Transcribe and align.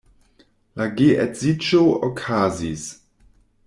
La 0.81 0.87
geedziĝo 1.01 1.85
okazis. 2.11 2.91